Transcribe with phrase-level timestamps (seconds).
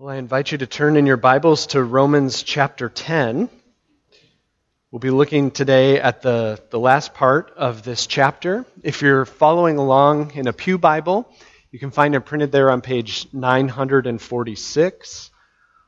[0.00, 3.50] Well, I invite you to turn in your Bibles to Romans chapter 10.
[4.90, 8.64] We'll be looking today at the, the last part of this chapter.
[8.82, 11.30] If you're following along in a Pew Bible,
[11.70, 15.30] you can find it printed there on page 946.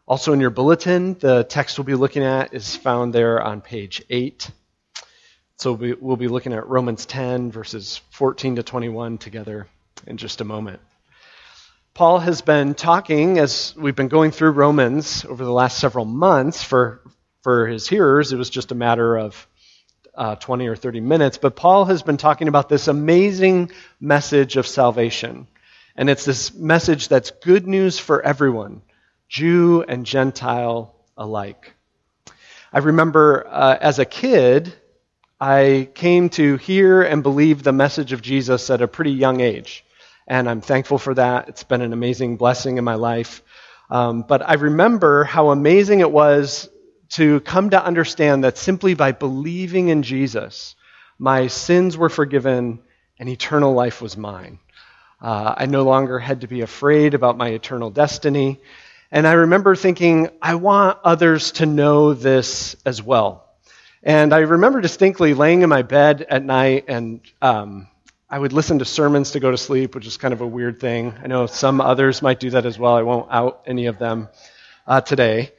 [0.06, 4.02] Also in your bulletin, the text we'll be looking at is found there on page
[4.10, 4.50] 8.
[5.56, 9.68] So we'll be looking at Romans 10, verses 14 to 21 together
[10.06, 10.80] in just a moment.
[11.94, 16.64] Paul has been talking as we've been going through Romans over the last several months.
[16.64, 17.02] For,
[17.42, 19.46] for his hearers, it was just a matter of
[20.14, 21.36] uh, 20 or 30 minutes.
[21.36, 25.46] But Paul has been talking about this amazing message of salvation.
[25.94, 28.80] And it's this message that's good news for everyone,
[29.28, 31.74] Jew and Gentile alike.
[32.72, 34.72] I remember uh, as a kid,
[35.38, 39.84] I came to hear and believe the message of Jesus at a pretty young age
[40.32, 41.50] and I'm thankful for that.
[41.50, 43.42] It's been an amazing blessing in my life.
[43.90, 46.70] Um, but I remember how amazing it was
[47.10, 50.74] to come to understand that simply by believing in Jesus,
[51.18, 52.80] my sins were forgiven
[53.18, 54.58] and eternal life was mine.
[55.20, 58.58] Uh, I no longer had to be afraid about my eternal destiny.
[59.10, 63.44] And I remember thinking, I want others to know this as well.
[64.02, 67.88] And I remember distinctly laying in my bed at night and um,
[68.32, 70.80] I would listen to sermons to go to sleep, which is kind of a weird
[70.80, 71.12] thing.
[71.22, 72.94] I know some others might do that as well.
[72.94, 74.30] I won't out any of them
[74.86, 75.52] uh, today.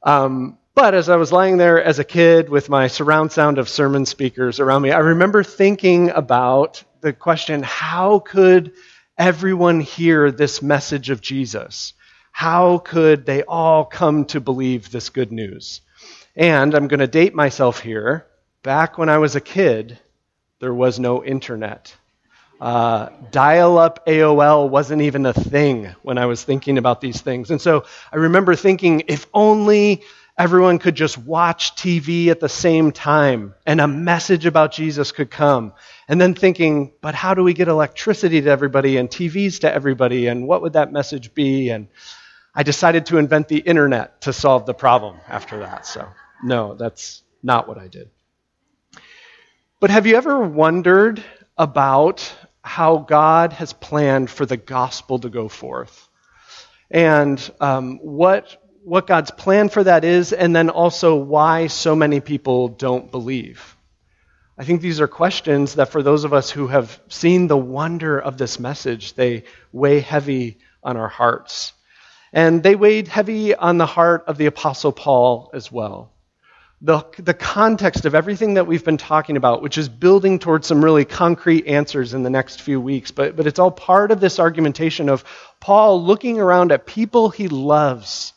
[0.00, 3.68] Um, but as I was lying there as a kid with my surround sound of
[3.68, 8.74] sermon speakers around me, I remember thinking about the question how could
[9.18, 11.94] everyone hear this message of Jesus?
[12.30, 15.80] How could they all come to believe this good news?
[16.36, 18.24] And I'm going to date myself here.
[18.62, 19.98] Back when I was a kid,
[20.60, 21.92] there was no internet.
[22.60, 27.50] Uh, dial up AOL wasn't even a thing when I was thinking about these things.
[27.50, 30.02] And so I remember thinking, if only
[30.36, 35.30] everyone could just watch TV at the same time and a message about Jesus could
[35.30, 35.72] come.
[36.08, 40.26] And then thinking, but how do we get electricity to everybody and TVs to everybody?
[40.26, 41.70] And what would that message be?
[41.70, 41.88] And
[42.54, 45.86] I decided to invent the internet to solve the problem after that.
[45.86, 46.08] So,
[46.42, 48.10] no, that's not what I did.
[49.80, 51.22] But have you ever wondered
[51.56, 52.32] about
[52.64, 56.08] how God has planned for the gospel to go forth.
[56.90, 62.20] And um, what, what God's plan for that is, and then also why so many
[62.20, 63.76] people don't believe.
[64.56, 68.18] I think these are questions that for those of us who have seen the wonder
[68.18, 71.74] of this message, they weigh heavy on our hearts.
[72.32, 76.13] And they weighed heavy on the heart of the Apostle Paul as well
[76.84, 80.84] the, the context of everything that we've been talking about, which is building towards some
[80.84, 83.10] really concrete answers in the next few weeks.
[83.10, 85.24] But, but it's all part of this argumentation of
[85.60, 88.34] Paul looking around at people he loves,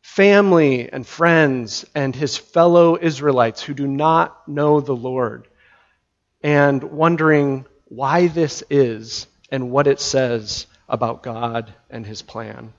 [0.00, 5.46] family and friends, and his fellow Israelites who do not know the Lord,
[6.42, 12.72] and wondering why this is and what it says about God and his plan.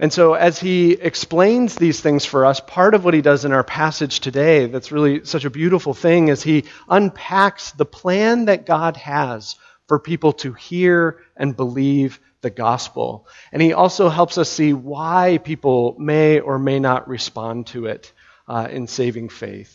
[0.00, 3.52] And so, as he explains these things for us, part of what he does in
[3.52, 8.64] our passage today that's really such a beautiful thing is he unpacks the plan that
[8.64, 9.56] God has
[9.88, 13.26] for people to hear and believe the gospel.
[13.50, 18.12] And he also helps us see why people may or may not respond to it
[18.46, 19.74] uh, in saving faith.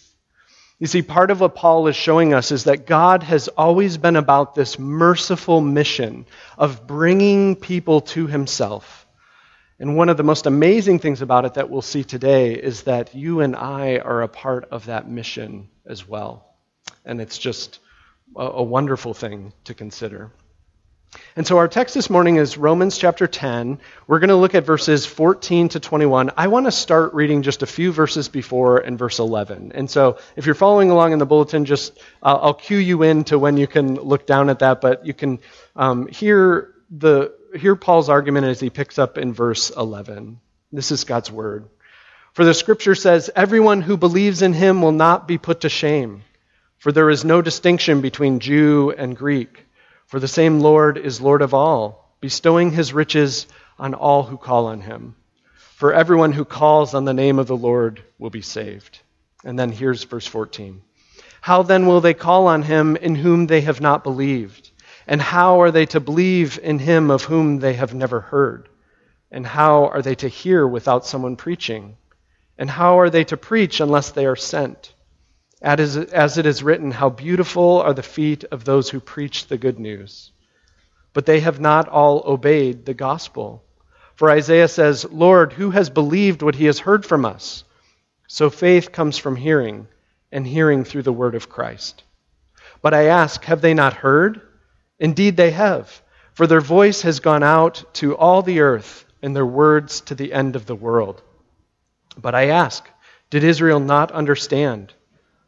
[0.80, 4.16] You see, part of what Paul is showing us is that God has always been
[4.16, 6.26] about this merciful mission
[6.58, 9.03] of bringing people to himself.
[9.80, 13.16] And one of the most amazing things about it that we'll see today is that
[13.16, 16.56] you and I are a part of that mission as well.
[17.06, 17.80] And it's just
[18.36, 20.32] a, a wonderful thing to consider.
[21.36, 23.80] And so our text this morning is Romans chapter 10.
[24.08, 26.32] We're going to look at verses 14 to 21.
[26.38, 29.74] I want to start reading just a few verses before and verse 11.
[29.76, 33.24] And so if you're following along in the bulletin, just uh, I'll cue you in
[33.26, 35.40] to when you can look down at that, but you can
[35.76, 40.40] um, hear the hear Paul's argument as he picks up in verse 11.
[40.72, 41.68] This is God's word.
[42.34, 46.24] For the scripture says, Everyone who believes in him will not be put to shame,
[46.80, 49.66] for there is no distinction between Jew and Greek.
[50.08, 53.48] For the same Lord is Lord of all, bestowing his riches
[53.78, 55.16] on all who call on him.
[55.76, 59.00] For everyone who calls on the name of the Lord will be saved.
[59.44, 60.82] And then here's verse 14.
[61.42, 64.63] How then will they call on him in whom they have not believed?
[65.08, 68.70] And how are they to believe in him of whom they have never heard?
[69.32, 71.98] And how are they to hear without someone preaching?
[72.58, 74.94] And how are they to preach unless they are sent?
[75.62, 79.80] As it is written, How beautiful are the feet of those who preach the good
[79.80, 80.32] news.
[81.14, 83.64] But they have not all obeyed the gospel.
[84.16, 87.64] For Isaiah says, Lord, who has believed what he has heard from us?
[88.28, 89.88] So faith comes from hearing,
[90.32, 92.04] and hearing through the word of Christ.
[92.82, 94.42] But I ask, have they not heard?
[95.04, 96.02] Indeed, they have,
[96.34, 100.32] for their voice has gone out to all the earth, and their words to the
[100.32, 101.22] end of the world.
[102.18, 102.88] But I ask,
[103.30, 104.94] did Israel not understand?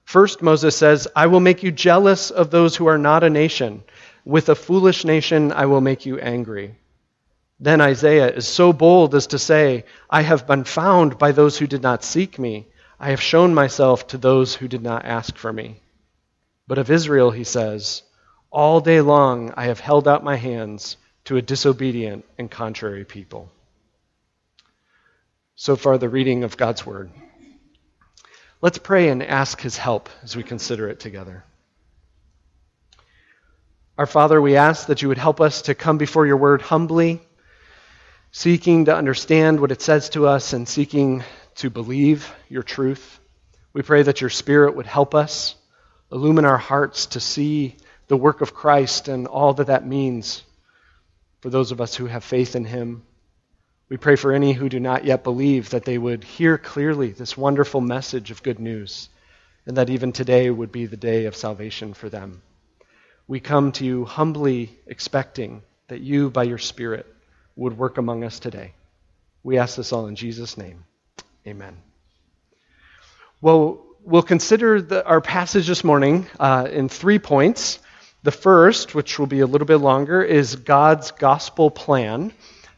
[0.04, 3.86] First, Moses says, I will make you jealous of those who are not a nation.
[4.26, 6.76] With a foolish nation, I will make you angry.
[7.58, 11.66] Then Isaiah is so bold as to say, I have been found by those who
[11.66, 12.68] did not seek me.
[13.00, 15.80] I have shown myself to those who did not ask for me.
[16.68, 18.04] But of Israel, he says,
[18.56, 23.52] All day long I have held out my hands to a disobedient and contrary people.
[25.58, 27.12] So far, the reading of God's Word.
[28.62, 31.44] Let's pray and ask His help as we consider it together.
[33.98, 37.22] Our Father, we ask that you would help us to come before your Word humbly
[38.32, 41.26] seeking to understand what it says to us and seeking
[41.56, 43.20] to believe your truth.
[43.74, 45.56] We pray that your Spirit would help us,
[46.10, 47.76] illumine our hearts to see
[48.08, 50.44] the work of Christ and all that that means
[51.42, 53.04] for those of us who have faith in him.
[53.90, 57.38] We pray for any who do not yet believe that they would hear clearly this
[57.38, 59.10] wonderful message of good news
[59.66, 62.42] and that even today would be the day of salvation for them.
[63.28, 67.06] We come to you humbly expecting that you, by your Spirit,
[67.56, 68.74] would work among us today.
[69.44, 70.84] We ask this all in Jesus' name.
[71.48, 71.78] Amen.
[73.42, 77.80] Well, we'll consider the, our passage this morning uh, in three points.
[78.26, 82.34] The first, which will be a little bit longer, is God's gospel plan.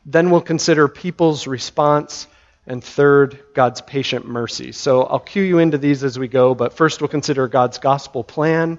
[0.06, 2.28] Then we'll consider people's response.
[2.66, 4.74] And third, God's patient mercy.
[4.74, 8.26] So I'll cue you into these as we go, but first we'll consider God's gospel
[8.26, 8.78] plan,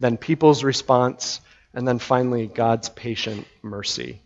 [0.00, 1.42] then people's response,
[1.74, 4.22] and then finally God's patient mercy.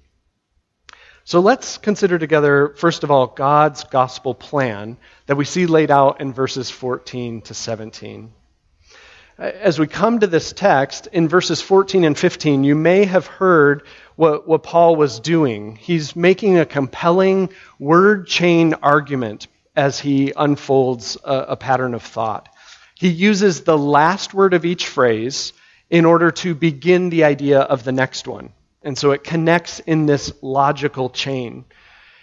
[1.25, 4.97] So let's consider together, first of all, God's gospel plan
[5.27, 8.33] that we see laid out in verses 14 to 17.
[9.41, 13.85] As we come to this text, in verses 14 and 15, you may have heard
[14.15, 15.77] what, what Paul was doing.
[15.77, 17.49] He's making a compelling
[17.79, 22.51] word chain argument as he unfolds a, a pattern of thought.
[22.95, 25.55] He uses the last word of each phrase
[25.89, 28.53] in order to begin the idea of the next one.
[28.83, 31.65] And so it connects in this logical chain.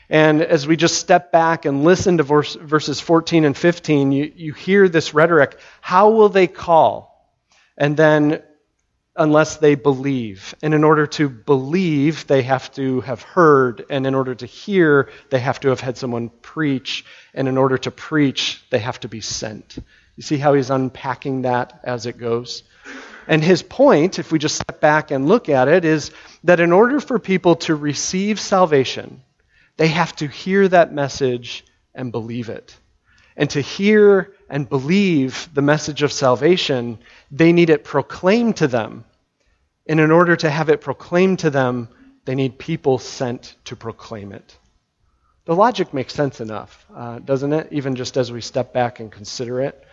[0.09, 4.31] And as we just step back and listen to verse, verses 14 and 15, you,
[4.35, 7.13] you hear this rhetoric how will they call?
[7.77, 8.41] And then,
[9.17, 10.55] unless they believe.
[10.61, 13.85] And in order to believe, they have to have heard.
[13.89, 17.03] And in order to hear, they have to have had someone preach.
[17.33, 19.77] And in order to preach, they have to be sent.
[20.15, 22.63] You see how he's unpacking that as it goes?
[23.27, 26.11] And his point, if we just step back and look at it, is
[26.43, 29.21] that in order for people to receive salvation,
[29.77, 32.75] they have to hear that message and believe it.
[33.35, 36.99] And to hear and believe the message of salvation,
[37.31, 39.05] they need it proclaimed to them.
[39.87, 41.89] And in order to have it proclaimed to them,
[42.25, 44.57] they need people sent to proclaim it.
[45.45, 47.67] The logic makes sense enough, uh, doesn't it?
[47.71, 49.86] Even just as we step back and consider it.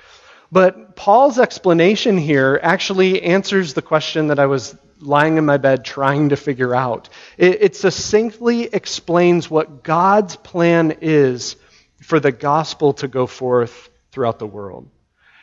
[0.55, 5.85] But Paul's explanation here actually answers the question that I was lying in my bed
[5.85, 7.09] trying to figure out.
[7.37, 11.57] It, it, succinctly explains what God's plan is
[12.03, 14.89] for the gospel to go forth throughout the world.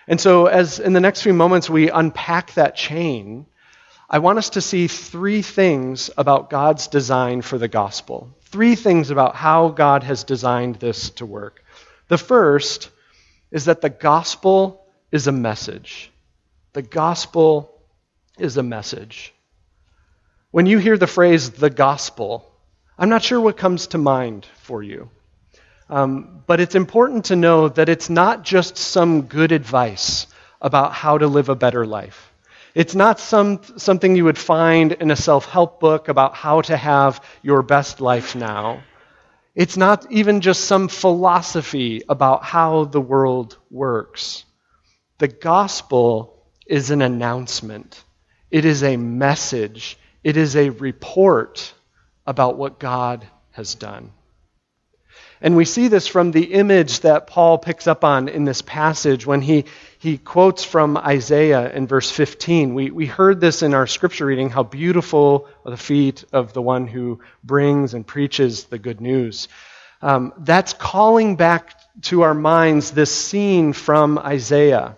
[0.08, 3.48] And so, as in the next few moments we unpack that chain,
[4.10, 8.34] I want us to see three things about God's design for the gospel.
[8.44, 11.66] Three things about how God has designed this to work.
[12.08, 12.90] The first
[13.52, 14.81] is that the gospel
[15.12, 16.12] is a message.
[16.74, 17.82] The gospel
[18.38, 19.34] is a message.
[20.52, 22.52] When you hear the phrase the gospel,
[22.98, 25.10] I'm not sure what comes to mind for you.
[25.90, 30.28] Um, but it's important to know that it's not just some good advice
[30.62, 32.32] about how to live a better life.
[32.74, 36.78] It's not some, something you would find in a self help book about how to
[36.78, 38.84] have your best life now.
[39.54, 44.46] It's not even just some philosophy about how the world works.
[45.22, 48.04] The gospel is an announcement,
[48.50, 51.74] it is a message it is a report
[52.26, 54.12] about what God has done.
[55.44, 59.26] And we see this from the image that Paul picks up on in this passage
[59.26, 59.66] when he,
[59.98, 62.76] he quotes from Isaiah in verse 15.
[62.76, 66.62] We, we heard this in our scripture reading how beautiful are the feet of the
[66.62, 69.48] one who brings and preaches the good news.
[70.04, 74.98] Um, that's calling back to our minds this scene from Isaiah.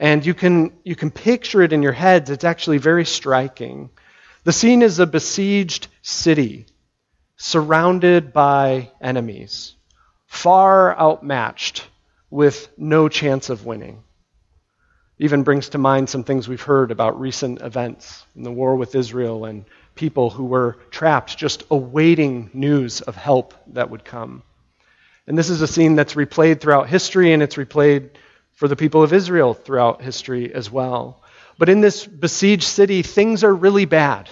[0.00, 2.30] And you can, you can picture it in your heads.
[2.30, 3.90] It's actually very striking.
[4.42, 6.66] The scene is a besieged city.
[7.42, 9.74] surrounded by enemies,
[10.26, 11.88] far outmatched,
[12.28, 14.02] with no chance of winning.
[15.18, 18.94] Even brings to mind some things we've heard about recent events in the war with
[18.94, 19.64] Israel and
[19.94, 24.42] people who were trapped just awaiting news of help that would come.
[25.26, 28.10] And this is a scene that's replayed throughout history, and it's replayed
[28.60, 31.22] for the people of Israel throughout history as well.
[31.56, 34.28] But in this besieged city, things are really bad,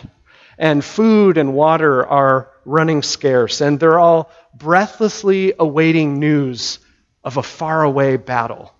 [0.59, 6.79] and food and water are running scarce, and they're all breathlessly awaiting news
[7.25, 8.75] of a faraway battle.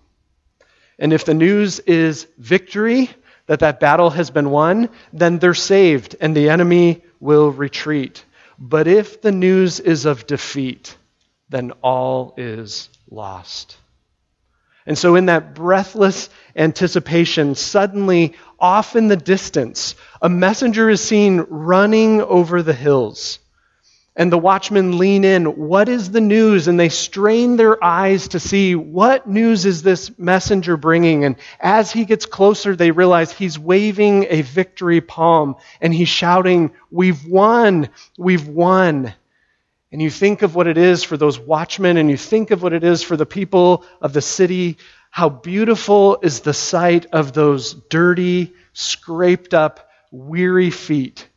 [0.99, 3.09] And if the news is victory,
[3.47, 8.23] that that battle has been won, then they're saved and the enemy will retreat.
[8.59, 10.95] But if the news is of defeat,
[11.49, 13.77] then all is lost.
[14.89, 21.45] And so, in that breathless anticipation, suddenly, off in the distance, a messenger is seen
[21.47, 23.37] running over the hills.
[24.15, 25.45] And the watchmen lean in.
[25.45, 26.67] What is the news?
[26.67, 31.23] And they strain their eyes to see what news is this messenger bringing.
[31.23, 36.71] And as he gets closer, they realize he's waving a victory palm and he's shouting,
[36.89, 37.89] We've won!
[38.17, 39.13] We've won!
[39.91, 42.73] And you think of what it is for those watchmen, and you think of what
[42.73, 44.77] it is for the people of the city.
[45.09, 51.27] How beautiful is the sight of those dirty, scraped up, weary feet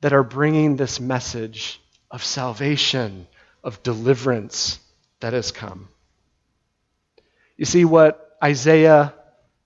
[0.00, 3.26] that are bringing this message of salvation,
[3.62, 4.80] of deliverance
[5.20, 5.88] that has come.
[7.56, 9.12] You see, what Isaiah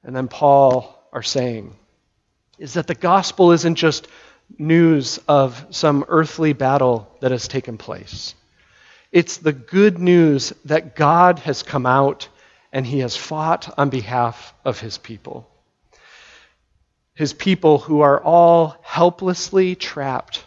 [0.02, 1.76] and then Paul are saying
[2.58, 4.08] is that the gospel isn't just
[4.58, 8.34] news of some earthly battle that has taken place.
[9.10, 12.28] It's the good news that God has come out
[12.72, 15.48] and he has fought on behalf of his people.
[17.14, 20.44] His people who are all helplessly trapped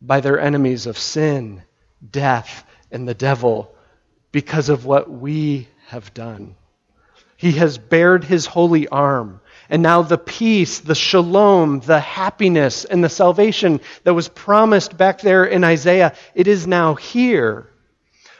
[0.00, 1.62] by their enemies of sin,
[2.08, 3.74] death, and the devil
[4.30, 6.54] because of what we have done.
[7.36, 9.40] He has bared his holy arm.
[9.70, 15.20] And now the peace, the shalom, the happiness, and the salvation that was promised back
[15.20, 17.68] there in Isaiah, it is now here.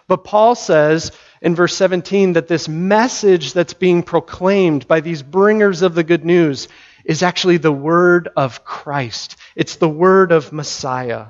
[0.06, 5.82] But Paul says in verse 17 that this message that's being proclaimed by these bringers
[5.82, 6.68] of the good news
[7.04, 9.36] is actually the word of Christ.
[9.54, 11.26] It's the word of Messiah.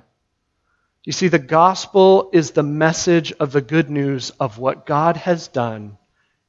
[1.05, 5.49] You see, the gospel is the message of the good news of what God has
[5.49, 5.99] done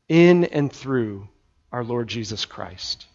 [0.07, 1.27] in and through
[1.71, 3.05] our Lord Jesus Christ.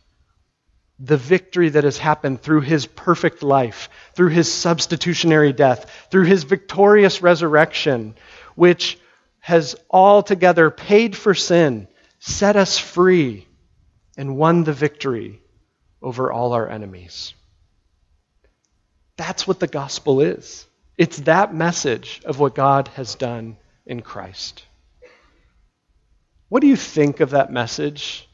[0.98, 6.44] The victory that has happened through his perfect life, through his substitutionary death, through his
[6.44, 8.14] victorious resurrection,
[8.54, 8.98] which
[9.40, 13.46] has altogether paid for sin, set us free,
[14.16, 15.42] and won the victory
[16.00, 17.34] over all our enemies.
[19.16, 20.66] That's what the gospel is.
[20.96, 24.64] It's that message of what God has done in Christ.
[26.48, 28.28] What do you think of that message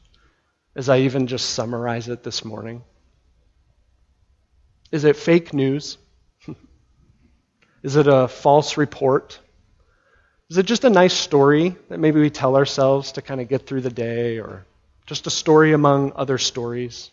[0.75, 2.83] as I even just summarize it this morning?
[4.91, 5.97] Is it fake news?
[7.83, 9.39] Is it a false report?
[10.49, 13.65] Is it just a nice story that maybe we tell ourselves to kind of get
[13.65, 14.65] through the day or
[15.05, 17.09] just a story among other stories?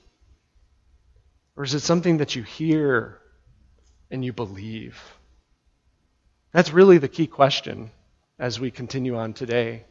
[1.57, 3.19] Or is it something that you hear
[4.11, 5.01] and you believe?
[6.53, 7.91] That's really the key question
[8.39, 9.85] as we continue on today.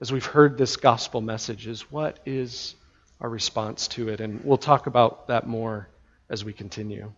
[0.00, 2.74] As we've heard this gospel message, is what is
[3.22, 4.20] our response to it?
[4.20, 5.88] And we'll talk about that more
[6.28, 7.12] as we continue.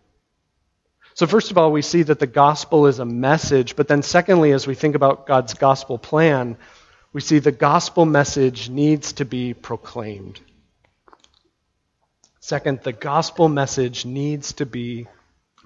[1.15, 4.51] So, first of all, we see that the gospel is a message, but then, secondly,
[4.51, 6.57] as we think about God's gospel plan,
[7.11, 10.39] we see the gospel message needs to be proclaimed.
[12.41, 15.07] Second, the gospel message needs to be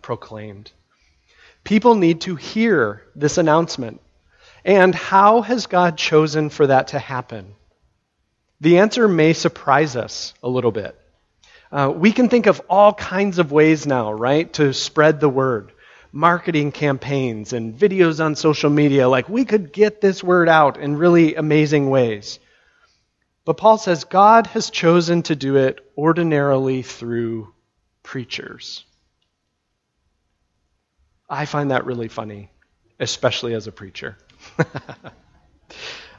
[0.02, 0.72] proclaimed.
[1.64, 4.02] People need to hear this announcement.
[4.64, 7.56] And how has God chosen for that to happen?
[8.62, 11.00] The answer may surprise us a little bit.
[11.72, 15.72] Uh, we can think of all kinds of ways now, right, to spread the word.
[16.12, 19.08] Marketing campaigns and videos on social media.
[19.08, 22.40] Like, we could get this word out in really amazing ways.
[23.46, 27.54] But Paul says God has chosen to do it ordinarily through
[28.04, 28.84] preachers.
[31.30, 32.50] I find that really funny,
[33.00, 34.18] especially as a preacher.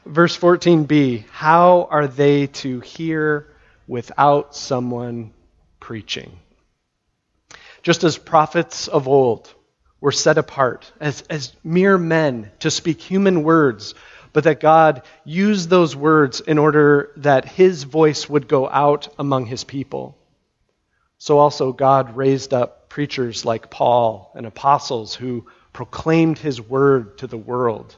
[0.07, 3.49] Verse 14b How are they to hear
[3.87, 5.33] without someone
[5.79, 6.39] preaching?
[7.83, 9.53] Just as prophets of old
[10.01, 13.95] were set apart as, as mere men to speak human words,
[14.33, 19.47] but that God used those words in order that his voice would go out among
[19.47, 20.17] his people.
[21.19, 27.27] So also God raised up preachers like Paul and apostles who proclaimed his word to
[27.27, 27.97] the world.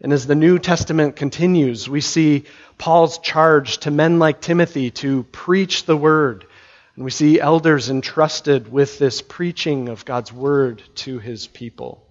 [0.00, 2.44] And as the New Testament continues, we see
[2.78, 6.46] Paul's charge to men like Timothy to preach the word.
[6.94, 12.04] And we see elders entrusted with this preaching of God's word to his people.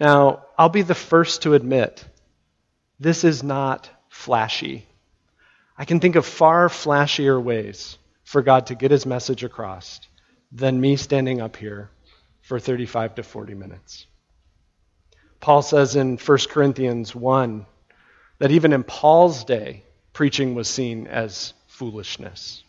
[0.00, 2.04] Now, I'll be the first to admit
[2.98, 4.86] this is not flashy.
[5.76, 10.00] I can think of far flashier ways for God to get his message across
[10.50, 11.90] than me standing up here
[12.40, 14.06] for 35 to 40 minutes.
[15.40, 17.66] Paul says in 1 Corinthians 1
[18.38, 22.62] that even in Paul's day, preaching was seen as foolishness.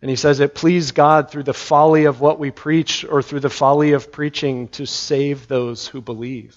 [0.00, 3.40] And he says it pleased God through the folly of what we preach or through
[3.40, 6.56] the folly of preaching to save those who believe.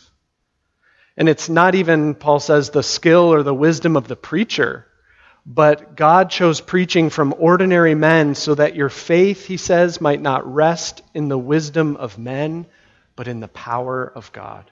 [1.15, 4.85] And it's not even, Paul says, the skill or the wisdom of the preacher,
[5.45, 10.53] but God chose preaching from ordinary men so that your faith, he says, might not
[10.53, 12.67] rest in the wisdom of men,
[13.15, 14.69] but in the power of God.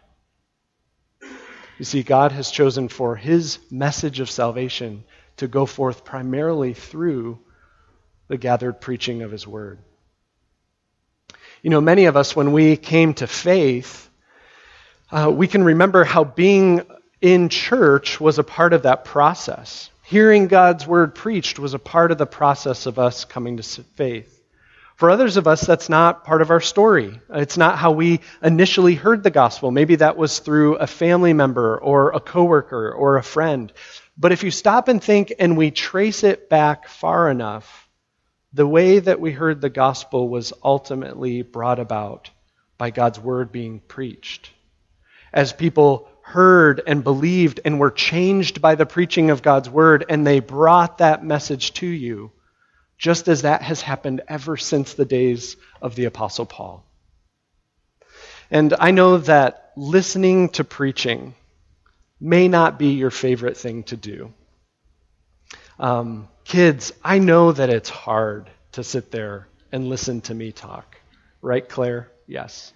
[1.78, 5.04] You see, God has chosen for his message of salvation
[5.38, 7.40] to go forth primarily through
[8.28, 9.80] the gathered preaching of his word.
[11.62, 14.10] You know, many of us, when we came to faith,
[15.12, 16.82] uh, we can remember how being
[17.22, 19.90] in church was a part of that process.
[20.04, 24.35] Hearing God's word preached was a part of the process of us coming to faith.
[24.96, 27.20] For others of us, that's not part of our story.
[27.30, 29.70] It's not how we initially heard the gospel.
[29.70, 33.74] Maybe that was through a family member or a coworker or a friend.
[34.18, 37.90] But if you stop and think and we trace it back far enough,
[38.54, 42.30] the way that we heard the gospel was ultimately brought about
[42.78, 44.50] by God's word being preached.
[45.34, 50.26] As people heard and believed and were changed by the preaching of God's word, and
[50.26, 52.32] they brought that message to you,
[52.98, 56.84] just as that has happened ever since the days of the Apostle Paul.
[58.52, 61.36] And I know that listening to preaching
[62.20, 64.34] may not be your favorite thing to do.
[65.80, 70.98] Um, kids, I know that it's hard to sit there and listen to me talk.
[71.42, 72.12] Right, Claire?
[72.28, 72.72] Yes.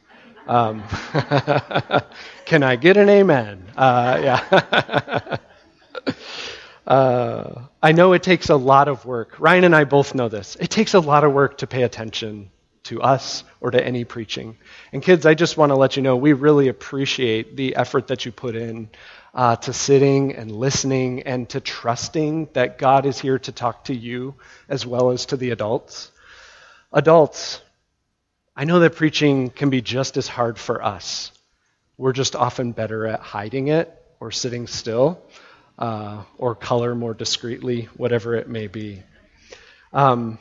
[0.48, 0.84] Um,
[2.46, 3.64] can I get an amen?
[3.78, 5.38] Uh, yeah.
[6.90, 9.40] uh, I know it takes a lot of work.
[9.40, 10.58] Ryan and I both know this.
[10.60, 12.50] It takes a lot of work to pay attention
[12.86, 14.58] to us or to any preaching.
[14.92, 18.26] And kids, I just want to let you know we really appreciate the effort that
[18.26, 18.90] you put in
[19.36, 23.96] uh, to sitting and listening and to trusting that God is here to talk to
[23.96, 24.34] you
[24.68, 26.10] as well as to the adults.
[26.92, 27.62] Adults,
[28.56, 31.32] I know that preaching can be just as hard for us.
[32.00, 35.22] We're just often better at hiding it or sitting still
[35.80, 39.02] uh, or color more discreetly, whatever it may be.
[39.94, 40.38] Um,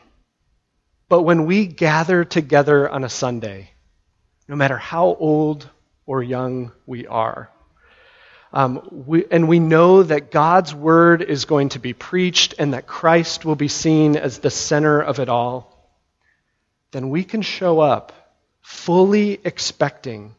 [1.08, 3.70] but when we gather together on a Sunday,
[4.48, 5.70] no matter how old
[6.04, 7.50] or young we are,
[8.52, 12.86] um, we, and we know that God's word is going to be preached and that
[12.86, 15.74] Christ will be seen as the center of it all,
[16.90, 18.12] then we can show up
[18.60, 20.34] fully expecting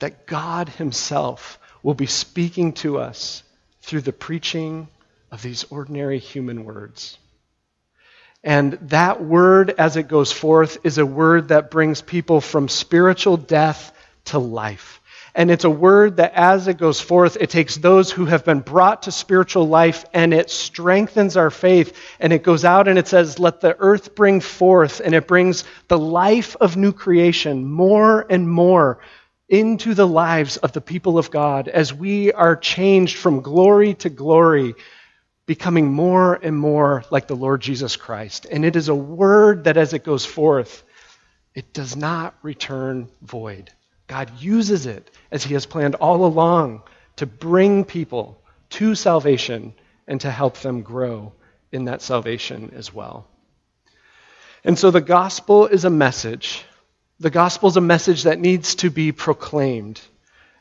[0.00, 3.42] that God Himself will be speaking to us
[3.82, 4.88] through the preaching
[5.30, 7.18] of these ordinary human words.
[8.42, 13.36] And that word, as it goes forth, is a word that brings people from spiritual
[13.36, 13.92] death
[14.26, 15.00] to life.
[15.34, 18.60] And it's a word that, as it goes forth, it takes those who have been
[18.60, 21.96] brought to spiritual life and it strengthens our faith.
[22.18, 25.00] And it goes out and it says, Let the earth bring forth.
[25.04, 28.98] And it brings the life of new creation more and more
[29.50, 34.08] into the lives of the people of God as we are changed from glory to
[34.08, 34.76] glory,
[35.44, 38.46] becoming more and more like the Lord Jesus Christ.
[38.48, 40.84] And it is a word that, as it goes forth,
[41.52, 43.72] it does not return void.
[44.06, 46.84] God uses it as He has planned all along
[47.16, 49.74] to bring people to salvation
[50.06, 51.32] and to help them grow
[51.72, 53.26] in that salvation as well.
[54.62, 56.64] And so the gospel is a message
[57.20, 60.00] the gospel is a message that needs to be proclaimed.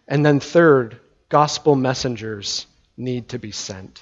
[0.08, 2.68] And then, third, gospel messengers
[2.98, 4.02] need to be sent.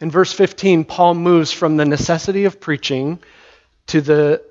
[0.00, 3.18] In verse 15, Paul moves from the necessity of preaching
[3.88, 4.42] to the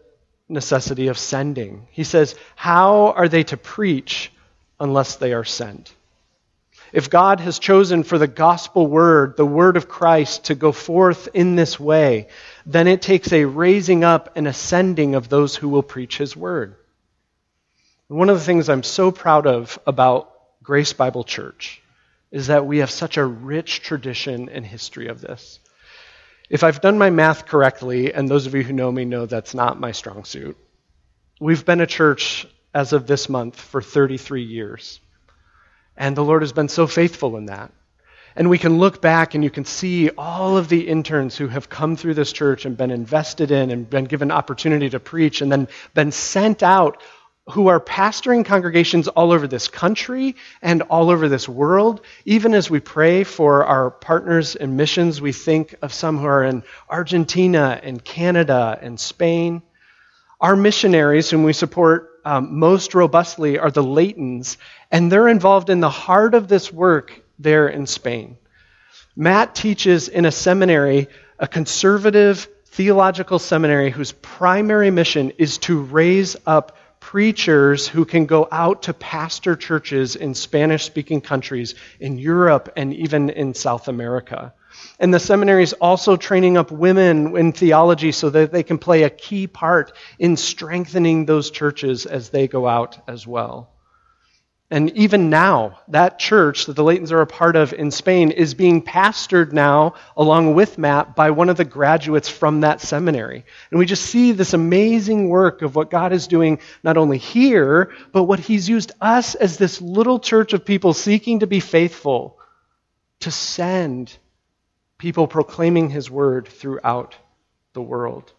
[0.49, 1.87] necessity of sending.
[1.91, 4.31] He says, How are they to preach
[4.79, 5.93] unless they are sent?
[6.91, 11.29] If God has chosen for the gospel word, the word of Christ, to go forth
[11.33, 12.27] in this way,
[12.65, 16.75] then it takes a raising up and ascending of those who will preach his word.
[18.07, 21.81] one of the things I'm so proud of about Grace Bible Church
[22.31, 25.59] is that we have such a rich tradition and history of this.
[26.49, 29.53] If I've done my math correctly, and those of you who know me know that's
[29.53, 30.57] not my strong suit,
[31.39, 34.99] we've been a church as of this month for 33 years.
[35.95, 37.71] And the Lord has been so faithful in that.
[38.35, 41.69] And we can look back and you can see all of the interns who have
[41.69, 45.51] come through this church and been invested in and been given opportunity to preach and
[45.51, 47.01] then been sent out
[47.51, 52.01] who are pastoring congregations all over this country and all over this world.
[52.25, 56.43] Even as we pray for our partners in missions, we think of some who are
[56.43, 59.61] in Argentina and Canada and Spain.
[60.39, 64.55] Our missionaries, whom we support um, most robustly, are the Laytons,
[64.89, 68.37] and they're involved in the heart of this work there in Spain.
[69.15, 76.35] Matt teaches in a seminary, a conservative theological seminary, whose primary mission is to raise
[76.45, 82.71] up preachers who can go out to pastor churches in Spanish speaking countries in Europe
[82.77, 84.53] and even in South America.
[84.99, 89.03] And the seminary is also training up women in theology so that they can play
[89.03, 93.72] a key part in strengthening those churches as they go out as well.
[94.73, 98.55] And even now, that church that the Laytons are a part of in Spain is
[98.55, 103.45] being pastored now, along with Matt, by one of the graduates from that seminary.
[103.69, 107.93] And we just see this amazing work of what God is doing, not only here,
[108.11, 112.39] but what He's used us as this little church of people seeking to be faithful
[113.19, 114.17] to send
[114.97, 117.15] people proclaiming His word throughout
[117.73, 118.33] the world.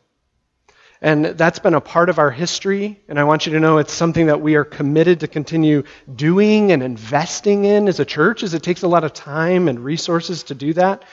[1.00, 3.00] And that's been a part of our history.
[3.08, 5.82] And I want you to know it's something that we are committed to continue
[6.14, 9.84] doing and investing in as a church, as it takes a lot of time and
[9.84, 11.04] resources to do that.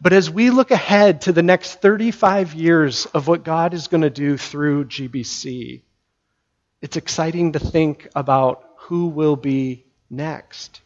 [0.00, 4.00] But as we look ahead to the next 35 years of what God is going
[4.00, 5.82] to do through GBC,
[6.80, 10.80] it's exciting to think about who will be next,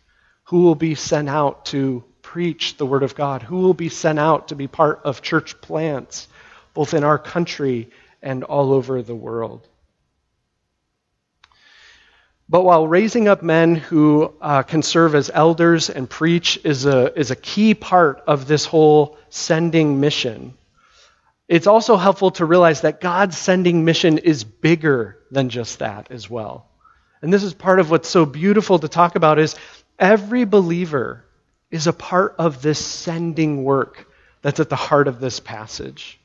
[0.44, 4.18] who will be sent out to preach the Word of God, who will be sent
[4.18, 6.26] out to be part of church plants,
[6.72, 7.90] both in our country
[8.24, 9.68] and all over the world.
[12.48, 17.16] But while raising up men who uh, can serve as elders and preach is a,
[17.18, 20.54] is a key part of this whole sending mission,
[21.48, 26.28] it's also helpful to realize that God's sending mission is bigger than just that as
[26.28, 26.66] well.
[27.22, 29.56] And this is part of what's so beautiful to talk about is
[29.98, 31.24] every believer
[31.70, 34.06] is a part of this sending work
[34.42, 36.18] that's at the heart of this passage.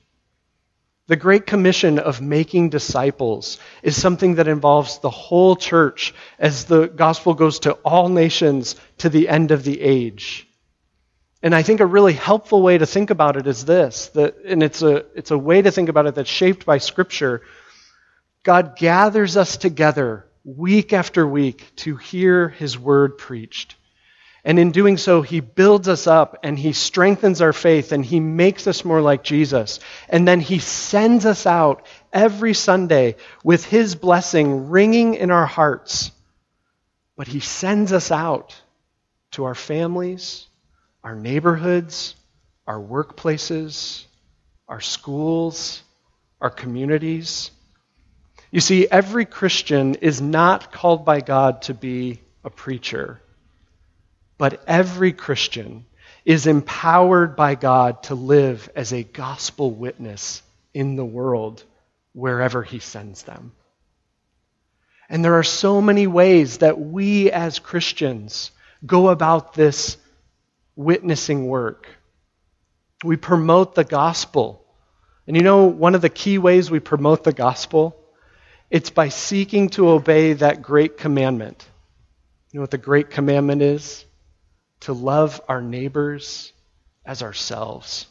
[1.10, 6.86] The Great Commission of making disciples is something that involves the whole church as the
[6.86, 10.48] gospel goes to all nations to the end of the age.
[11.42, 14.62] And I think a really helpful way to think about it is this, that, and
[14.62, 17.42] it's a, it's a way to think about it that's shaped by Scripture.
[18.44, 23.78] God gathers us together week after week to hear His word preached.
[24.44, 28.20] And in doing so, he builds us up and he strengthens our faith and he
[28.20, 29.80] makes us more like Jesus.
[30.08, 36.12] And then he sends us out every Sunday with his blessing ringing in our hearts.
[37.18, 38.56] But he sends us out
[39.32, 40.48] to our families,
[41.04, 42.16] our neighborhoods,
[42.66, 44.06] our workplaces,
[44.70, 45.84] our schools,
[46.40, 47.52] our communities.
[48.52, 53.22] You see, every Christian is not called by God to be a preacher
[54.40, 55.86] but every Christian
[56.26, 60.42] is empowered by God to live as a gospel witness
[60.74, 61.64] in the world
[62.14, 63.52] wherever He sends them.
[65.10, 68.52] And there are so many ways that we as Christians
[68.86, 69.98] go about this
[70.76, 71.88] witnessing work.
[73.04, 74.66] We promote the gospel.
[75.28, 78.00] And you know, one of the key ways we promote the gospel?
[78.70, 81.68] It's by seeking to obey that great commandment.
[82.52, 84.06] You know what the great commandment is?
[84.82, 86.54] To love our neighbors
[87.06, 88.08] as ourselves.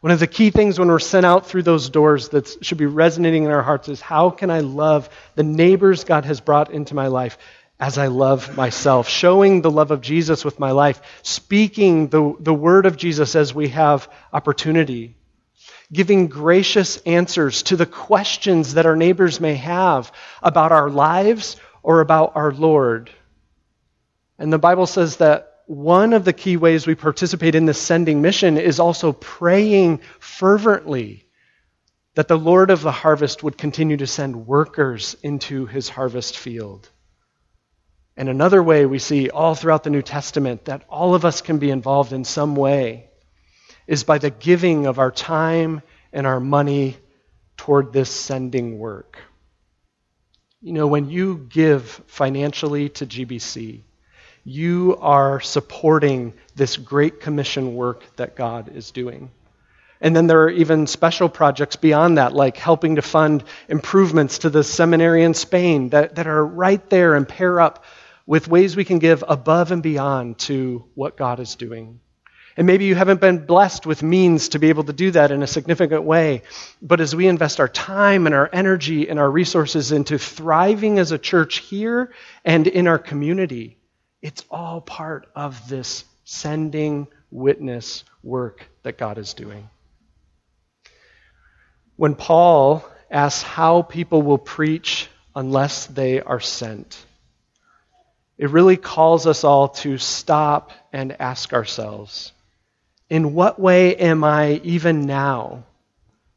[0.00, 2.86] One of the key things when we're sent out through those doors that should be
[2.86, 6.94] resonating in our hearts is how can I love the neighbors God has brought into
[6.94, 7.36] my life
[7.80, 9.08] as I love myself?
[9.08, 13.52] Showing the love of Jesus with my life, speaking the, the word of Jesus as
[13.52, 15.16] we have opportunity,
[15.92, 20.12] giving gracious answers to the questions that our neighbors may have
[20.44, 23.10] about our lives or about our Lord.
[24.38, 28.22] And the Bible says that one of the key ways we participate in this sending
[28.22, 31.26] mission is also praying fervently
[32.14, 36.88] that the Lord of the harvest would continue to send workers into his harvest field.
[38.16, 41.58] And another way we see all throughout the New Testament that all of us can
[41.58, 43.10] be involved in some way
[43.86, 45.82] is by the giving of our time
[46.14, 46.96] and our money
[47.58, 49.18] toward this sending work.
[50.62, 53.82] You know, when you give financially to GBC,
[54.48, 59.30] you are supporting this great commission work that God is doing.
[60.00, 64.50] And then there are even special projects beyond that, like helping to fund improvements to
[64.50, 67.84] the seminary in Spain that, that are right there and pair up
[68.26, 72.00] with ways we can give above and beyond to what God is doing.
[72.56, 75.42] And maybe you haven't been blessed with means to be able to do that in
[75.42, 76.42] a significant way.
[76.80, 81.12] But as we invest our time and our energy and our resources into thriving as
[81.12, 82.12] a church here
[82.44, 83.77] and in our community,
[84.22, 89.68] it's all part of this sending witness work that God is doing.
[91.96, 97.04] When Paul asks how people will preach unless they are sent,
[98.36, 102.32] it really calls us all to stop and ask ourselves
[103.10, 105.64] in what way am I, even now,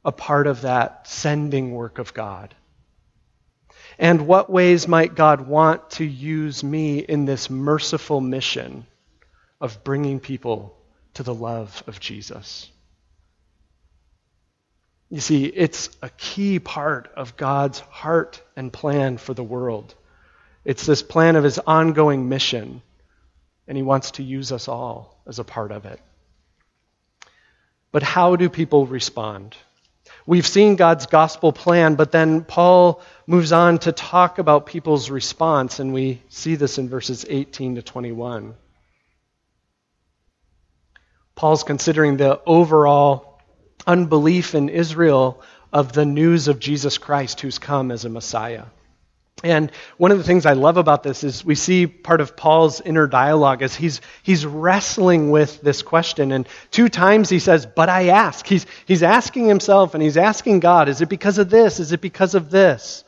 [0.05, 2.55] a part of that sending work of God?
[4.01, 8.87] And what ways might God want to use me in this merciful mission
[9.61, 10.75] of bringing people
[11.13, 12.67] to the love of Jesus?
[15.11, 19.93] You see, it's a key part of God's heart and plan for the world.
[20.65, 22.81] It's this plan of his ongoing mission,
[23.67, 26.01] and he wants to use us all as a part of it.
[27.91, 29.55] But how do people respond?
[30.25, 35.79] We've seen God's gospel plan, but then Paul moves on to talk about people's response,
[35.79, 38.53] and we see this in verses 18 to 21.
[41.35, 43.41] Paul's considering the overall
[43.87, 45.41] unbelief in Israel
[45.73, 48.65] of the news of Jesus Christ who's come as a Messiah.
[49.43, 52.79] And one of the things I love about this is we see part of Paul's
[52.79, 56.31] inner dialogue as he's, he's wrestling with this question.
[56.31, 58.45] And two times he says, But I ask.
[58.45, 61.79] He's, he's asking himself and he's asking God, Is it because of this?
[61.79, 63.03] Is it because of this?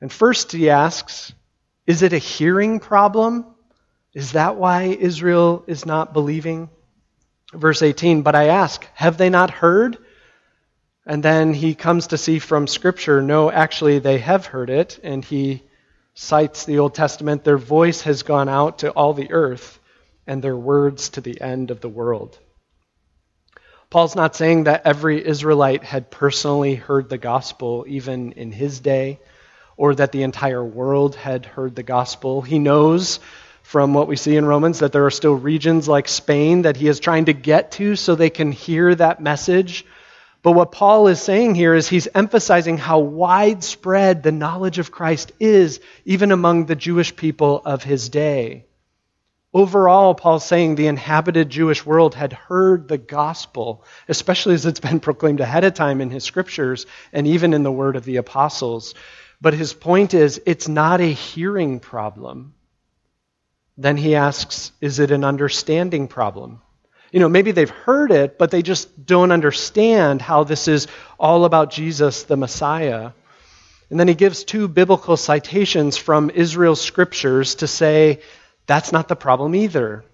[0.00, 1.32] And first he asks,
[1.86, 3.46] Is it a hearing problem?
[4.12, 6.70] Is that why Israel is not believing?
[7.52, 9.98] Verse 18, But I ask, Have they not heard?
[11.06, 15.00] And then he comes to see from Scripture, no, actually, they have heard it.
[15.02, 15.62] And he
[16.14, 19.78] cites the Old Testament their voice has gone out to all the earth,
[20.26, 22.38] and their words to the end of the world.
[23.88, 29.18] Paul's not saying that every Israelite had personally heard the gospel, even in his day,
[29.76, 32.42] or that the entire world had heard the gospel.
[32.42, 33.18] He knows
[33.62, 36.86] from what we see in Romans that there are still regions like Spain that he
[36.86, 39.84] is trying to get to so they can hear that message
[40.42, 45.32] but what Paul is saying here is he's emphasizing how widespread the knowledge of Christ
[45.38, 48.64] is, even among the Jewish people of his day.
[49.52, 55.00] Overall, Paul's saying the inhabited Jewish world had heard the gospel, especially as it's been
[55.08, 58.94] proclaimed ahead of time in his scriptures and even in the word of the apostles.
[59.40, 62.54] But his point is, it's not a hearing problem.
[63.76, 66.62] Then he asks, is it an understanding problem?
[67.12, 70.86] You know, maybe they've heard it, but they just don't understand how this is
[71.18, 73.10] all about Jesus, the Messiah.
[73.90, 78.20] And then he gives two biblical citations from Israel's scriptures to say
[78.66, 80.04] that's not the problem either.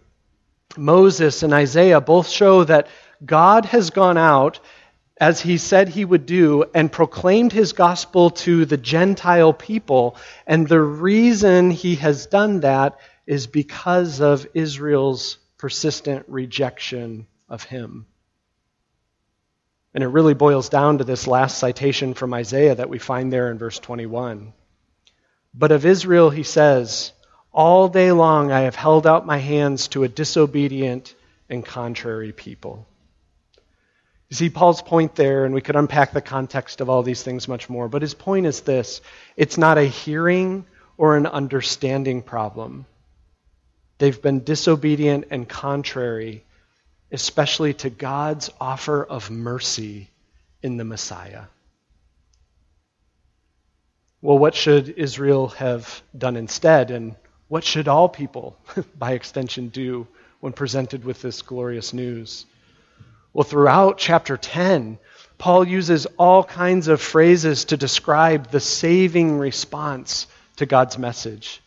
[0.77, 2.89] Moses and Isaiah both show that
[3.25, 4.61] God has gone out
[5.19, 10.17] as he said he would do and proclaimed his gospel to the Gentile people.
[10.47, 18.07] And the reason he has done that is because of Israel's persistent rejection of him.
[19.95, 23.51] And it really boils down to this last citation from Isaiah that we find there
[23.51, 24.53] in verse 21.
[25.55, 27.13] But of Israel, he says,
[27.51, 31.15] All day long I have held out my hands to a disobedient
[31.49, 32.87] and contrary people.
[34.29, 37.47] You see, Paul's point there, and we could unpack the context of all these things
[37.47, 39.01] much more, but his point is this
[39.37, 40.67] it's not a hearing
[40.99, 42.87] or an understanding problem.
[43.99, 46.45] They've been disobedient and contrary,
[47.11, 50.11] especially to God's offer of mercy
[50.63, 51.45] in the Messiah.
[54.21, 56.91] Well, what should Israel have done instead?
[56.91, 57.15] And
[57.49, 58.59] what should all people,
[58.99, 60.07] by extension, do
[60.41, 62.45] when presented with this glorious news?
[63.33, 64.99] Well, throughout chapter 10,
[65.39, 71.63] Paul uses all kinds of phrases to describe the saving response to God's message.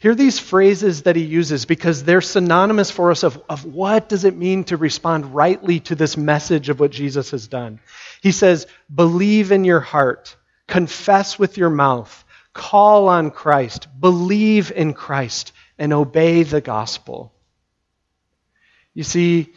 [0.00, 4.24] Hear these phrases that he uses because they're synonymous for us of, of what does
[4.24, 7.80] it mean to respond rightly to this message of what Jesus has done.
[8.22, 10.36] He says, believe in your heart,
[10.66, 17.34] confess with your mouth, call on Christ, believe in Christ, and obey the gospel.
[18.94, 19.52] You see,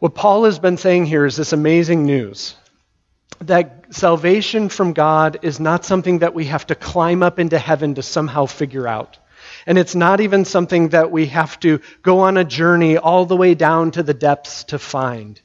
[0.00, 2.56] what Paul has been saying here is this amazing news
[3.40, 7.94] that salvation from God is not something that we have to climb up into heaven
[7.94, 9.18] to somehow figure out.
[9.66, 13.36] And it's not even something that we have to go on a journey all the
[13.36, 15.40] way down to the depths to find.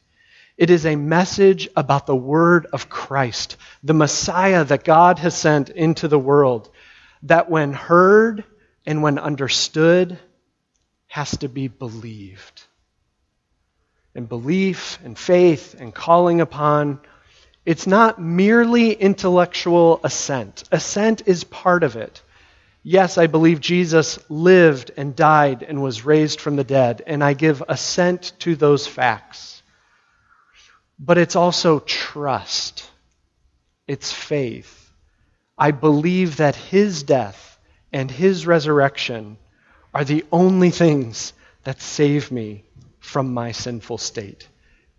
[0.58, 5.69] It is a message about the word of Christ, the Messiah that God has sent
[5.69, 6.69] into the world,
[7.23, 8.43] that when heard
[8.86, 10.19] and when understood,
[11.08, 12.63] has to be believed.
[14.13, 16.99] And belief and faith and calling upon,
[17.65, 20.63] it's not merely intellectual assent.
[20.71, 22.21] Assent is part of it.
[22.82, 27.34] Yes, I believe Jesus lived and died and was raised from the dead, and I
[27.34, 29.62] give assent to those facts.
[30.98, 32.89] But it's also trust,
[33.88, 34.92] it's faith.
[35.58, 37.60] I believe that his death
[37.92, 39.38] and his resurrection
[39.94, 42.63] are the only things that save me
[43.00, 44.48] from my sinful state.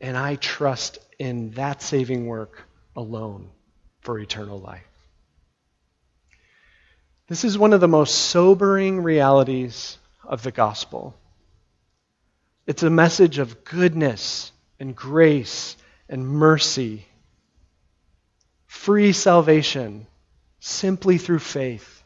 [0.01, 2.63] And I trust in that saving work
[2.97, 3.49] alone
[4.01, 4.90] for eternal life.
[7.31, 11.15] This is one of the most sobering realities of the gospel.
[12.67, 15.77] It's a message of goodness and grace
[16.09, 17.07] and mercy,
[18.67, 20.09] free salvation
[20.59, 22.03] simply through faith,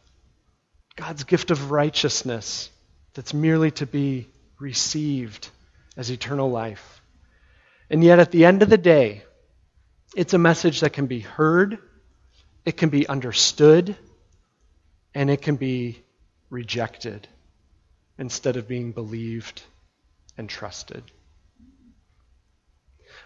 [0.95, 2.69] God's gift of righteousness
[3.15, 5.49] that's merely to be received
[5.97, 7.01] as eternal life.
[7.89, 9.23] And yet, at the end of the day,
[10.15, 11.79] it's a message that can be heard,
[12.67, 13.97] it can be understood,
[15.15, 16.03] and it can be
[16.51, 17.29] rejected
[18.19, 19.63] instead of being believed
[20.37, 21.03] and trusted.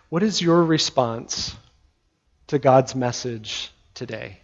[0.09, 1.55] What is your response
[2.48, 4.38] to God's message today?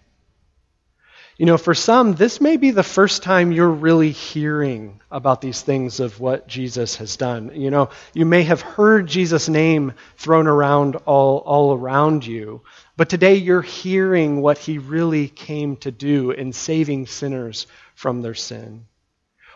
[1.37, 5.61] You know, for some, this may be the first time you're really hearing about these
[5.61, 7.51] things of what Jesus has done.
[7.55, 12.63] You know, you may have heard Jesus' name thrown around all, all around you,
[12.97, 18.35] but today you're hearing what he really came to do in saving sinners from their
[18.35, 18.87] sin.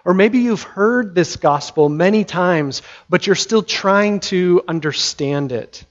[0.05, 5.85] Or maybe you've heard this gospel many times, but you're still trying to understand it.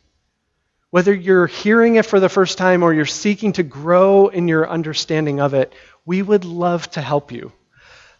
[0.89, 4.69] Whether you're hearing it for the first time or you're seeking to grow in your
[4.69, 5.73] understanding of it,
[6.05, 7.51] we would love to help you.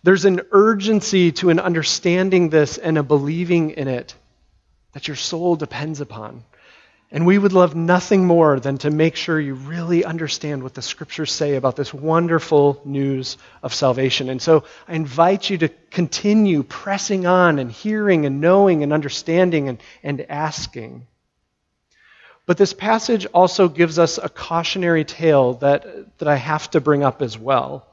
[0.03, 4.13] There's an urgency to an understanding this and a believing in it
[4.93, 6.43] that your soul depends upon.
[7.09, 10.81] And we would love nothing more than to make sure you really understand what the
[10.81, 14.29] scriptures say about this wonderful news of salvation.
[14.29, 19.69] And so I invite you to continue pressing on and hearing and knowing and understanding
[19.69, 21.07] and, and asking.
[22.45, 27.03] But this passage also gives us a cautionary tale that, that I have to bring
[27.03, 27.87] up as well.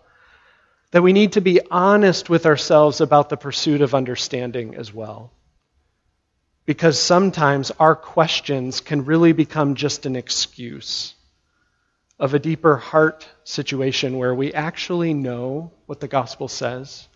[0.90, 5.31] That we need to be honest with ourselves about the pursuit of understanding as well.
[6.66, 11.14] Because sometimes our questions can really become just an excuse
[12.18, 17.07] of a deeper heart situation where we actually know what the gospel says.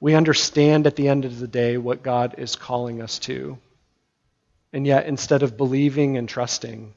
[0.00, 3.58] We understand at the end of the day what God is calling us to.
[4.72, 6.94] And yet, instead of believing and trusting,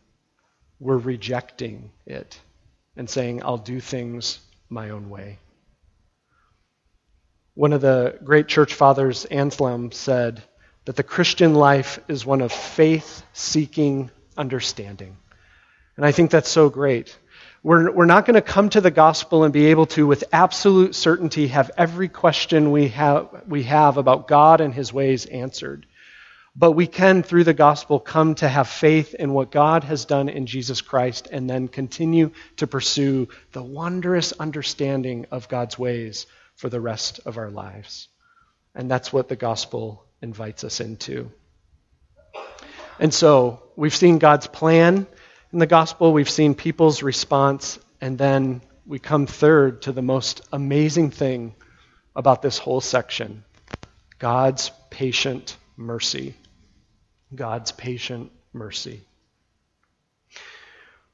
[0.80, 2.40] we're rejecting it
[2.96, 4.40] and saying, I'll do things
[4.70, 5.40] my own way.
[7.54, 10.44] One of the great church fathers, Anselm, said
[10.88, 15.18] that the Christian life is one of faith seeking understanding.
[15.98, 17.14] And I think that's so great.
[17.62, 20.96] We're, we're not going to come to the gospel and be able to, with absolute
[20.96, 25.86] certainty, have every question we have, we have about God and his ways answered.
[26.56, 30.30] But we can, through the gospel, come to have faith in what God has done
[30.30, 36.70] in Jesus Christ and then continue to pursue the wondrous understanding of God's ways for
[36.70, 38.08] the rest of our lives.
[38.74, 41.32] And that's what the gospel invites us into.
[43.00, 45.08] And so we've seen God's plan
[45.54, 50.42] in the gospel, we've seen people's response, and then we come third to the most
[50.52, 51.56] amazing thing
[52.16, 53.44] about this whole section
[54.20, 56.34] God's patient mercy.
[57.34, 59.02] God's patient mercy.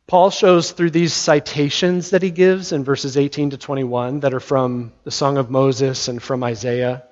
[0.06, 4.39] Paul shows through these citations that he gives in verses 18 to 21 that are
[4.39, 7.04] from the Song of Moses and from Isaiah.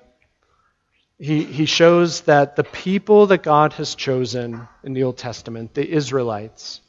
[1.22, 5.88] He, he shows that the people that God has chosen in the Old Testament, the
[5.88, 6.80] Israelites,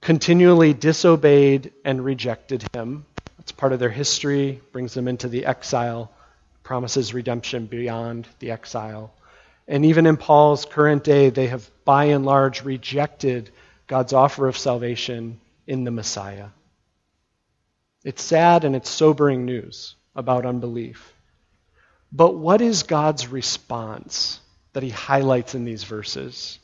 [0.00, 3.06] continually disobeyed and rejected him.
[3.36, 6.10] That's part of their history, brings them into the exile,
[6.64, 9.14] promises redemption beyond the exile.
[9.68, 13.50] And even in Paul's current day, they have by and large rejected
[13.86, 16.48] God's offer of salvation in the Messiah.
[18.02, 21.14] It's sad and it's sobering news about unbelief.
[22.10, 24.40] But what is God's response
[24.72, 26.58] that he highlights in these verses?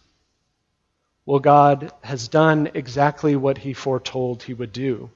[1.26, 5.11] Well, God has done exactly what he foretold he would do.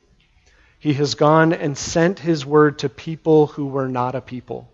[0.79, 4.71] He has gone and sent his word to people who were not a people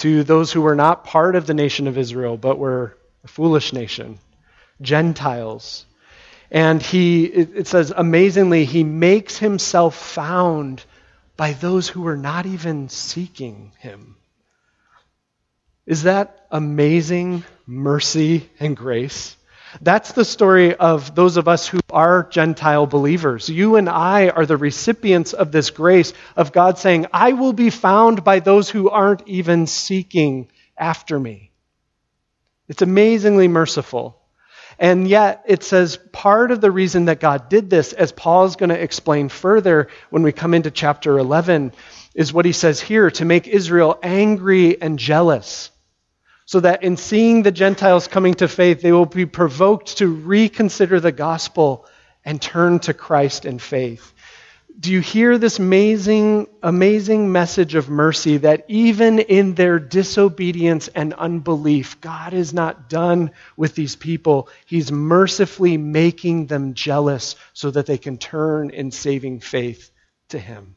[0.00, 3.74] to those who were not part of the nation of Israel, but were a foolish
[3.74, 4.18] nation,
[4.80, 5.84] Gentiles.
[6.50, 10.82] And he, it says, amazingly, he makes himself found
[11.40, 14.14] by those who are not even seeking him.
[15.86, 19.38] Is that amazing mercy and grace?
[19.80, 23.48] That's the story of those of us who are Gentile believers.
[23.48, 27.70] You and I are the recipients of this grace of God saying, I will be
[27.70, 31.52] found by those who aren't even seeking after me.
[32.68, 34.19] It's amazingly merciful.
[34.80, 38.56] And yet, it says part of the reason that God did this, as Paul is
[38.56, 41.72] going to explain further when we come into chapter 11,
[42.14, 45.70] is what he says here to make Israel angry and jealous
[46.50, 50.98] so that in seeing the Gentiles coming to faith, they will be provoked to reconsider
[50.98, 51.86] the gospel
[52.24, 54.12] and turn to Christ in faith.
[54.78, 61.12] Do you hear this amazing, amazing message of mercy that even in their disobedience and
[61.14, 64.48] unbelief, God is not done with these people?
[64.64, 69.90] He's mercifully making them jealous so that they can turn in saving faith
[70.28, 70.76] to Him.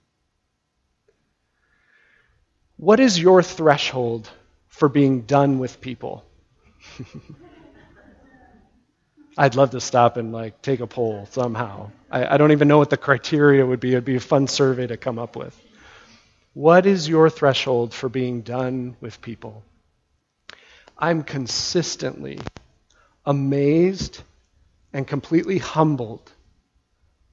[2.75, 4.29] What is your threshold
[4.73, 6.25] for being done with people.
[9.37, 11.91] I'd love to stop and like take a poll somehow.
[12.11, 13.91] I, I, don't even know what the criteria would be.
[13.91, 15.59] It'd be a fun survey to come up with.
[16.53, 19.63] What is your threshold for being done with people?
[20.97, 22.39] I'm consistently
[23.25, 24.21] amazed
[24.93, 26.31] and completely humbled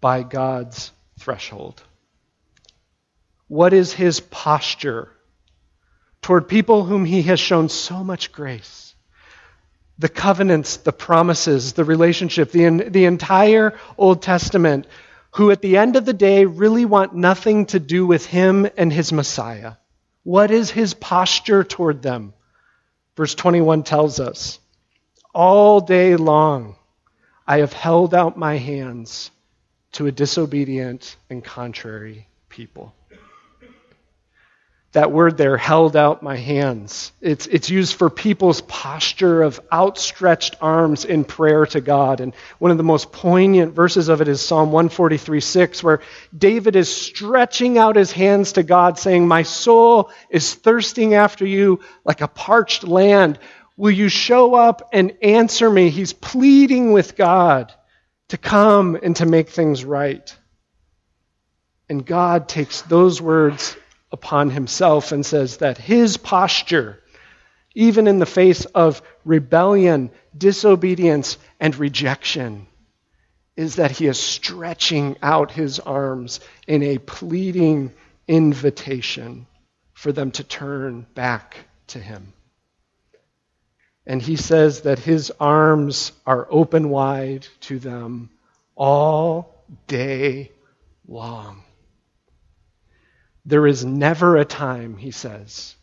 [0.01, 1.83] by God's threshold.
[3.49, 5.11] What is his posture
[6.23, 8.90] toward people whom he has shown so much grace.
[10.01, 14.87] The covenants, the promises, the relationship, the, the entire Old Testament,
[15.33, 18.93] who at the end of the day really want nothing to do with him and
[18.93, 19.75] his Messiah.
[20.25, 22.35] What is his posture toward them?
[23.17, 24.59] Verse 21 tells us
[25.35, 26.77] All day long
[27.47, 29.31] I have held out my hands
[29.93, 32.95] to a disobedient and contrary people
[34.93, 37.13] that word there, held out my hands.
[37.21, 42.21] It's, it's used for people's posture of outstretched arms in prayer to God.
[42.21, 46.01] And one of the most poignant verses of it is Psalm 143 6, where
[46.37, 51.81] David is stretching out his hands to God, saying, My soul is thirsting after you
[52.05, 53.39] like a parched land.
[53.77, 55.91] Will you show up and answer me?
[55.91, 57.73] He's pleading with God
[58.29, 60.37] to come and to make things right.
[61.89, 63.77] And God takes those words
[64.13, 66.99] upon himself and says that his posture,
[67.75, 72.67] even in the face of rebellion, disobedience, and rejection,
[73.57, 77.93] is that he is stretching out his arms in a pleading
[78.27, 79.47] invitation
[79.93, 81.57] for them to turn back
[81.89, 82.33] to him.
[84.07, 88.31] And he says that his arms are open wide to them
[88.75, 90.51] all day
[91.07, 91.63] long.
[93.45, 95.75] There is never a time, he says,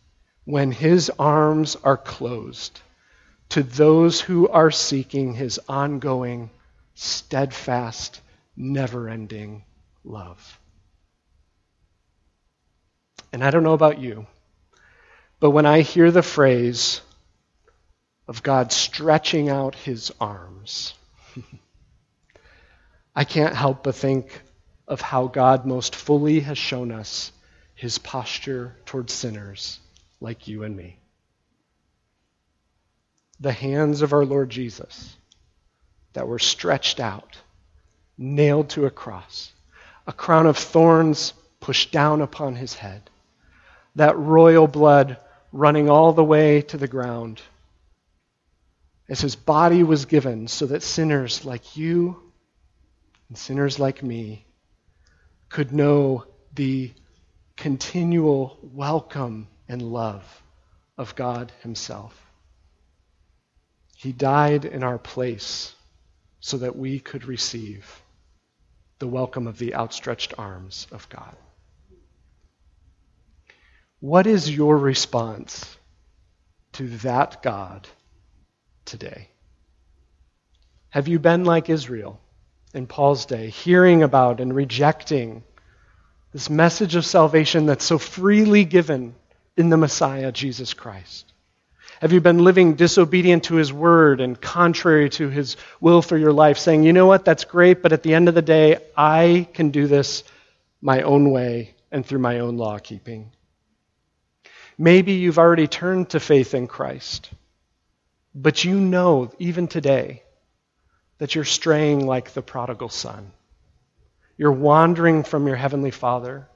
[0.45, 2.79] when his arms are closed
[3.49, 6.49] to those who are seeking his ongoing,
[6.93, 8.21] steadfast,
[8.55, 9.63] never ending
[10.03, 10.59] love.
[13.33, 14.27] And I don't know about you,
[15.39, 17.01] but when I hear the phrase
[18.27, 20.93] of God stretching out his arms,
[23.15, 24.41] I can't help but think
[24.87, 27.31] of how God most fully has shown us
[27.77, 29.79] his posture towards sinners
[30.19, 30.97] like you and me.
[33.39, 35.15] The hands of our Lord Jesus
[36.13, 37.37] that were stretched out,
[38.17, 39.51] nailed to a cross,
[40.07, 43.11] a crown of thorns pushed down upon his head,
[43.95, 45.17] that royal blood
[45.51, 47.39] running all the way to the ground,
[49.07, 52.19] as his body was given so that sinners like you
[53.29, 54.45] and sinners like me
[55.49, 56.25] could know
[56.55, 56.91] the
[57.57, 60.43] continual welcome and love
[60.97, 62.15] of God Himself.
[63.95, 65.73] He died in our place
[66.39, 68.01] so that we could receive
[68.99, 71.35] the welcome of the outstretched arms of God.
[73.99, 75.77] What is your response
[76.73, 77.87] to that God
[78.85, 79.29] today?
[80.91, 82.21] Have you been like Israel
[82.73, 85.43] in Paul's day, hearing about and rejecting
[86.33, 89.15] this message of salvation that's so freely given
[89.55, 91.33] in the Messiah, Jesus Christ?
[92.01, 96.31] Have you been living disobedient to his word and contrary to his will for your
[96.31, 99.47] life, saying, you know what, that's great, but at the end of the day, I
[99.53, 100.23] can do this
[100.79, 103.31] my own way and through my own law keeping?
[104.77, 107.31] Maybe you've already turned to faith in Christ,
[108.35, 110.21] but you know, even today,
[111.17, 113.31] that you're straying like the prodigal son.
[114.37, 116.47] You're wandering from your heavenly Father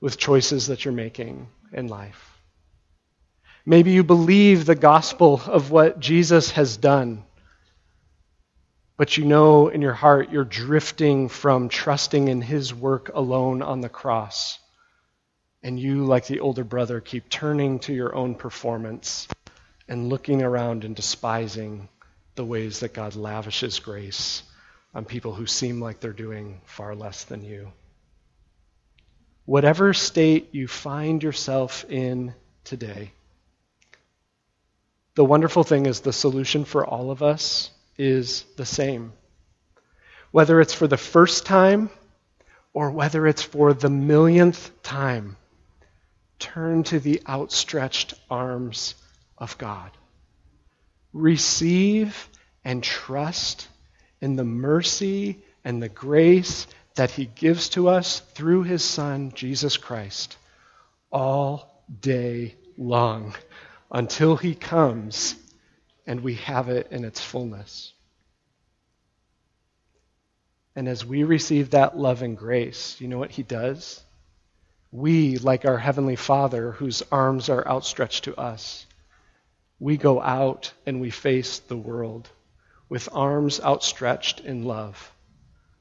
[0.00, 2.38] with choices that you're making in life.
[3.64, 7.24] Maybe you believe the gospel of what Jesus has done,
[8.96, 13.80] but you know in your heart you're drifting from trusting in his work alone on
[13.80, 14.58] the cross.
[15.62, 19.26] And you, like the older brother, keep turning to your own performance
[19.88, 21.88] and looking around and despising
[22.36, 24.42] the ways that God lavishes grace
[24.96, 27.70] on people who seem like they're doing far less than you.
[29.44, 32.32] Whatever state you find yourself in
[32.64, 33.12] today,
[35.14, 39.12] the wonderful thing is the solution for all of us is the same.
[40.30, 41.90] Whether it's for the first time
[42.72, 45.36] or whether it's for the millionth time,
[46.38, 48.94] turn to the outstretched arms
[49.36, 49.90] of God.
[51.12, 52.30] Receive
[52.64, 53.68] and trust
[54.20, 59.76] in the mercy and the grace that He gives to us through His Son, Jesus
[59.76, 60.36] Christ,
[61.12, 63.34] all day long
[63.90, 65.34] until He comes
[66.06, 67.92] and we have it in its fullness.
[70.74, 74.02] And as we receive that love and grace, you know what He does?
[74.92, 78.86] We, like our Heavenly Father, whose arms are outstretched to us,
[79.78, 82.30] we go out and we face the world
[82.88, 85.12] with arms outstretched in love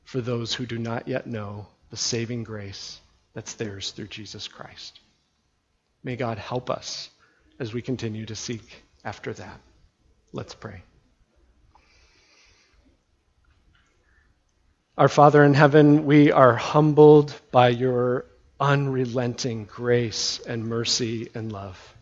[0.03, 2.99] for those who do not yet know the saving grace
[3.33, 4.99] that's theirs through Jesus Christ.
[6.03, 7.09] May God help us
[7.59, 9.59] as we continue to seek after that.
[10.31, 10.81] Let's pray.
[14.97, 18.25] Our Father in heaven, we are humbled by your
[18.59, 21.95] unrelenting grace and mercy and love.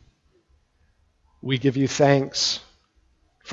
[1.41, 2.59] We give you thanks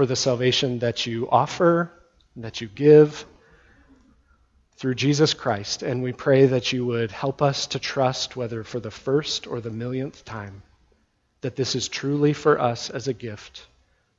[0.01, 1.93] for the salvation that you offer,
[2.35, 3.27] that you give
[4.79, 5.83] through Jesus Christ.
[5.83, 9.61] And we pray that you would help us to trust, whether for the first or
[9.61, 10.63] the millionth time,
[11.43, 13.67] that this is truly for us as a gift,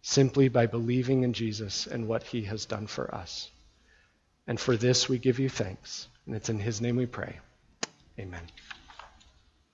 [0.04, 3.50] simply by believing in Jesus and what he has done for us.
[4.46, 6.08] And for this we give you thanks.
[6.28, 7.40] And it's in his name we pray.
[8.20, 8.44] Amen.